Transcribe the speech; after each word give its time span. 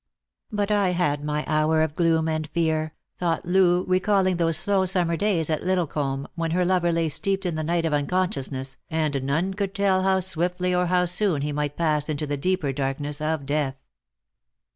"But 0.51 0.71
I 0.71 0.93
had 0.93 1.23
my 1.23 1.43
hour 1.45 1.83
of 1.83 1.93
gloom 1.93 2.27
and 2.27 2.47
fear," 2.49 2.95
thought 3.19 3.45
Loo, 3.45 3.85
re 3.87 3.99
calling 3.99 4.37
those 4.37 4.57
slow 4.57 4.87
summer 4.87 5.15
days 5.15 5.47
at 5.51 5.61
Liddlecomb, 5.61 6.25
when 6.33 6.49
her 6.49 6.65
lover 6.65 6.91
lay 6.91 7.07
steeped 7.07 7.45
in 7.45 7.53
the 7.53 7.63
night 7.63 7.85
of 7.85 7.93
unconsciousness, 7.93 8.77
and 8.89 9.21
none 9.23 9.53
could 9.53 9.75
tell 9.75 10.01
how 10.01 10.19
swiftly 10.19 10.73
or 10.73 10.87
how 10.87 11.05
soon 11.05 11.43
he 11.43 11.51
might 11.51 11.77
pass 11.77 12.09
into 12.09 12.25
the 12.25 12.35
deeper 12.35 12.73
darkness 12.73 13.21
of 13.21 13.45
death. 13.45 13.75